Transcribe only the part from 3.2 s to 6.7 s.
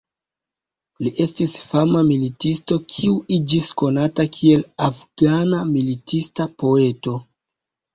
iĝis konata kiel "Afgana militista